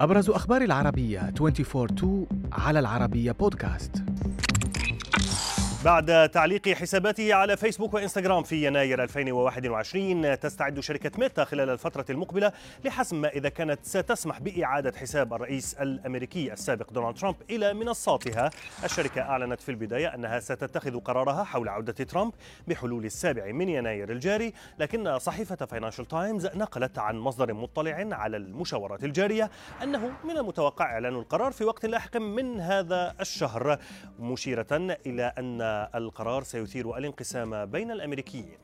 أبرز 0.00 0.30
أخبار 0.30 0.62
العربية 0.62 1.32
24 1.40 2.26
على 2.52 2.78
العربية 2.78 3.32
بودكاست 3.32 4.02
بعد 5.84 6.28
تعليق 6.28 6.68
حساباته 6.68 7.34
على 7.34 7.56
فيسبوك 7.56 7.94
وإنستغرام 7.94 8.42
في 8.42 8.66
يناير 8.66 9.02
2021 9.02 10.40
تستعد 10.40 10.80
شركة 10.80 11.10
ميتا 11.18 11.44
خلال 11.44 11.70
الفترة 11.70 12.04
المقبلة 12.10 12.52
لحسم 12.84 13.20
ما 13.20 13.28
إذا 13.28 13.48
كانت 13.48 13.78
ستسمح 13.82 14.40
بإعادة 14.40 14.98
حساب 14.98 15.34
الرئيس 15.34 15.74
الأمريكي 15.74 16.52
السابق 16.52 16.92
دونالد 16.92 17.16
ترامب 17.16 17.36
إلى 17.50 17.74
منصاتها. 17.74 18.50
الشركة 18.84 19.20
أعلنت 19.20 19.60
في 19.60 19.68
البداية 19.68 20.14
أنها 20.14 20.40
ستتخذ 20.40 21.00
قرارها 21.00 21.44
حول 21.44 21.68
عودة 21.68 21.92
ترامب 21.92 22.32
بحلول 22.68 23.04
السابع 23.04 23.52
من 23.52 23.68
يناير 23.68 24.12
الجاري 24.12 24.52
لكن 24.78 25.18
صحيفة 25.18 25.66
فاينانشال 25.66 26.06
تايمز 26.06 26.46
نقلت 26.46 26.98
عن 26.98 27.16
مصدر 27.18 27.52
مطلع 27.52 28.08
على 28.12 28.36
المشاورات 28.36 29.04
الجارية 29.04 29.50
أنه 29.82 30.12
من 30.24 30.36
المتوقع 30.36 30.84
إعلان 30.84 31.14
القرار 31.14 31.52
في 31.52 31.64
وقت 31.64 31.86
لاحق 31.86 32.16
من 32.16 32.60
هذا 32.60 33.14
الشهر 33.20 33.78
مشيرة 34.18 34.96
إلى 35.06 35.32
أن 35.38 35.69
القرار 35.94 36.42
سيثير 36.42 36.98
الانقسام 36.98 37.64
بين 37.66 37.90
الأمريكيين. 37.90 38.58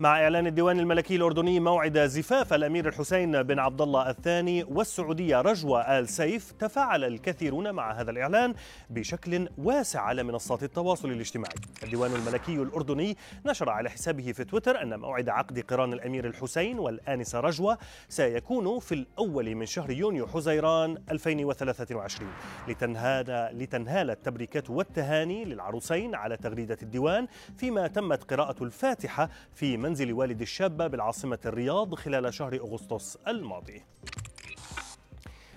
مع 0.00 0.22
إعلان 0.22 0.46
الديوان 0.46 0.80
الملكي 0.80 1.16
الأردني 1.16 1.60
موعد 1.60 1.98
زفاف 1.98 2.52
الأمير 2.52 2.88
الحسين 2.88 3.42
بن 3.42 3.58
عبد 3.58 3.80
الله 3.80 4.10
الثاني 4.10 4.64
والسعودية 4.64 5.40
رجوة 5.40 5.98
آل 5.98 6.08
سيف 6.08 6.52
تفاعل 6.52 7.04
الكثيرون 7.04 7.70
مع 7.70 7.92
هذا 7.92 8.10
الإعلان 8.10 8.54
بشكل 8.90 9.48
واسع 9.58 10.00
على 10.00 10.22
منصات 10.22 10.62
التواصل 10.62 11.10
الاجتماعي. 11.10 11.54
الديوان 11.82 12.14
الملكي 12.14 12.54
الأردني 12.54 13.16
نشر 13.46 13.70
على 13.70 13.90
حسابه 13.90 14.32
في 14.32 14.44
تويتر 14.44 14.82
أن 14.82 15.00
موعد 15.00 15.28
عقد 15.28 15.58
قران 15.58 15.92
الأمير 15.92 16.26
الحسين 16.26 16.78
والآنسة 16.78 17.40
رجوة 17.40 17.78
سيكون 18.08 18.78
في 18.78 18.94
الأول 18.94 19.54
من 19.54 19.66
شهر 19.66 19.90
يونيو 19.90 20.26
حزيران 20.26 20.98
2023 21.10 22.30
لتنهال, 22.68 23.58
لتنهال 23.58 24.10
التبريكات 24.10 24.70
والتهاني 24.70 25.44
للعروسين 25.44 26.14
على 26.14 26.36
تغريدة 26.36 26.78
الديوان 26.82 27.26
فيما 27.56 27.86
تمت 27.86 28.24
قراءة 28.32 28.64
الفاتحة 28.64 29.30
في 29.54 29.76
منزل 29.86 30.12
والد 30.12 30.40
الشابة 30.40 30.86
بالعاصمة 30.86 31.38
الرياض 31.46 31.94
خلال 31.94 32.34
شهر 32.34 32.54
أغسطس 32.54 33.18
الماضي. 33.28 33.82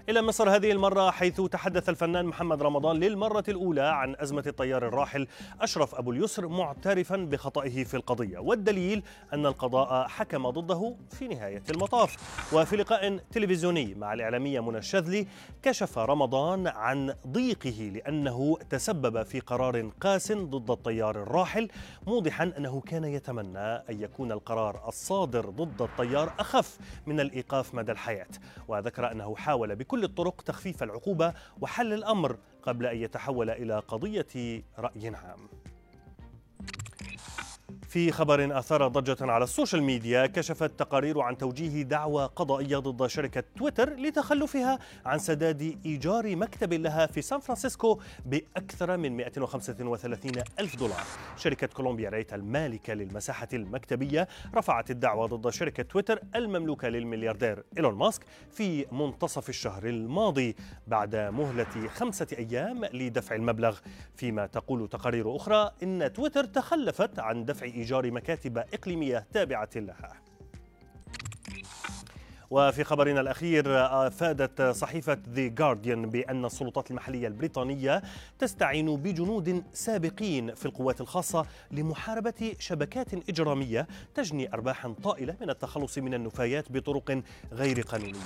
إلى 0.10 0.22
مصر 0.22 0.56
هذه 0.56 0.72
المرة 0.72 1.12
حيث 1.12 1.42
تحدث 1.42 1.90
الفنان 1.90 2.26
محمد 2.26 2.64
رمضان 2.64 3.00
للمرة 3.00 3.44
الأولى 3.48 3.82
عن 3.82 4.16
أزمة 4.20 4.44
الطيار 4.48 4.88
الراحل 4.88 5.28
أشرف 5.62 5.96
أبو 5.96 6.12
اليسر 6.12 6.48
معترفا 6.48 7.16
بخطئه 7.16 7.84
في 7.84 7.94
القضية. 7.94 8.40
والدليل 8.40 9.04
أن 9.34 9.46
القضاء 9.46 10.08
حكم 10.08 10.50
ضده 10.50 10.96
في 11.10 11.28
نهاية 11.28 11.64
المطاف. 11.70 12.16
وفي 12.54 12.76
لقاء 12.76 13.18
تلفزيوني 13.32 13.96
مع 13.96 14.14
الإعلامية 14.14 14.60
منى 14.60 14.78
الشاذلي 14.78 15.28
كشف 15.64 15.98
رمضان 15.98 16.68
عن 16.68 17.14
ضيقه 17.28 17.92
لأنه 17.96 18.58
تسبب 18.70 19.24
في 19.24 19.40
قرار 19.40 19.90
قاس 20.02 20.32
ضد 20.32 20.72
الطيار 20.72 21.24
الراحل 21.24 21.68
موضحا 22.08 22.54
أنه 22.58 22.82
كان 22.82 23.04
يتمنى 23.04 23.60
أن 23.60 24.02
يكون 24.02 24.32
القرار 24.32 24.88
الصادر 24.88 25.50
ضد 25.50 25.82
الطيار 25.82 26.34
أخف 26.40 26.78
من 27.08 27.20
الإيقاف 27.20 27.76
مدى 27.76 27.92
الحياة. 27.92 28.28
وذكر 28.68 29.12
أنه 29.12 29.36
حاول 29.36 29.76
بكل 29.76 29.99
كل 30.00 30.06
الطرق 30.06 30.42
تخفيف 30.42 30.84
العقوبة 30.84 31.34
وحل 31.62 31.94
الأمر 31.94 32.38
قبل 32.64 32.86
أن 32.86 32.98
يتحول 32.98 33.50
إلى 33.50 33.80
قضية 33.80 34.64
رأي 34.80 35.08
عام. 35.08 35.50
في 37.90 38.12
خبر 38.12 38.60
أثار 38.60 38.88
ضجة 38.88 39.32
على 39.32 39.44
السوشيال 39.44 39.84
ميديا 39.84 40.26
كشفت 40.26 40.80
تقارير 40.80 41.22
عن 41.22 41.38
توجيه 41.38 41.84
دعوى 41.84 42.30
قضائية 42.36 42.78
ضد 42.78 43.08
شركة 43.08 43.44
تويتر 43.58 43.94
لتخلفها 43.94 44.80
عن 45.06 45.20
سداد 45.20 45.78
إيجار 45.86 46.36
مكتب 46.36 46.74
لها 46.74 47.06
في 47.06 47.22
سان 47.22 47.40
فرانسيسكو 47.40 48.00
بأكثر 48.26 48.98
من 48.98 49.18
135 49.18 50.32
ألف 50.60 50.76
دولار. 50.76 51.04
شركة 51.38 51.68
كولومبيا 51.68 52.10
ريت 52.10 52.34
المالكة 52.34 52.94
للمساحة 52.94 53.48
المكتبية 53.54 54.28
رفعت 54.56 54.92
الدعوى 54.92 55.28
ضد 55.28 55.50
شركة 55.50 55.84
تويتر 55.84 56.20
المملوكة 56.36 56.88
للملياردير 56.88 57.64
إيلون 57.78 57.94
ماسك 57.94 58.22
في 58.52 58.86
منتصف 58.92 59.50
الشهر 59.50 59.88
الماضي 59.88 60.56
بعد 60.88 61.16
مهلة 61.16 61.88
خمسة 61.88 62.28
أيام 62.38 62.86
لدفع 62.86 63.36
المبلغ. 63.36 63.78
فيما 64.16 64.48
تقول 64.48 64.88
تقارير 64.88 65.36
أخرى 65.36 65.72
إن 65.84 66.14
تويتر 66.14 66.44
تخلفت 66.44 67.20
عن 67.20 67.46
دفع 67.46 67.79
إيجار 67.80 68.12
مكاتب 68.12 68.58
إقليمية 68.58 69.28
تابعة 69.34 69.70
لها. 69.76 70.29
وفي 72.52 72.84
خبرنا 72.84 73.22
الأخير 73.22 73.64
أفادت 74.08 74.62
صحيفة 74.62 75.16
The 75.16 75.60
Guardian 75.60 76.08
بأن 76.08 76.46
السلطات 76.46 76.92
المحلية 76.92 77.28
البريطانية 77.28 78.02
تستعين 78.40 78.96
بجنود 78.96 79.64
سابقين 79.74 80.56
في 80.56 80.66
القوات 80.66 81.02
الخاصة 81.02 81.46
لمحاربة 81.72 82.56
شبكات 82.60 83.30
إجرامية 83.30 83.88
تجني 84.16 84.54
أرباحا 84.54 84.96
طائلة 85.04 85.36
من 85.42 85.50
التخلص 85.50 85.98
من 85.98 86.14
النفايات 86.14 86.72
بطرق 86.72 87.22
غير 87.52 87.82
قانونية. 87.82 88.20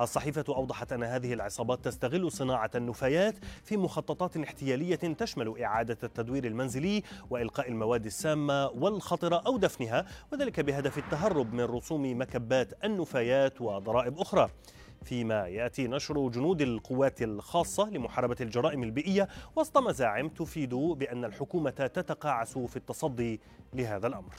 الصحيفة 0.00 0.44
أوضحت 0.48 0.92
أن 0.92 1.02
هذه 1.02 1.32
العصابات 1.32 1.84
تستغل 1.84 2.32
صناعة 2.32 2.70
النفايات 2.74 3.34
في 3.64 3.76
مخططات 3.76 4.36
احتيالية 4.36 4.96
تشمل 4.96 5.62
إعادة 5.62 5.98
التدوير 6.02 6.44
المنزلي 6.44 7.02
وإلقاء 7.30 7.68
المواد 7.68 8.06
السامة 8.06 8.66
والخطرة 8.66 9.42
أو 9.46 9.56
دفنها 9.58 10.06
وذلك 10.32 10.60
بهدف 10.60 10.98
التهرب 10.98 11.54
من 11.54 11.64
رسوم 11.64 12.20
مكبات 12.20 12.84
النفايات 12.84 13.61
وضرائب 13.62 14.18
أخرى 14.18 14.48
فيما 15.04 15.46
يأتي 15.46 15.88
نشر 15.88 16.28
جنود 16.28 16.62
القوات 16.62 17.22
الخاصة 17.22 17.90
لمحاربة 17.90 18.36
الجرائم 18.40 18.82
البيئية 18.82 19.28
وسط 19.56 19.78
مزاعم 19.78 20.28
تفيد 20.28 20.74
بأن 20.74 21.24
الحكومة 21.24 21.70
تتقاعس 21.70 22.58
في 22.58 22.76
التصدي 22.76 23.40
لهذا 23.74 24.06
الأمر. 24.06 24.32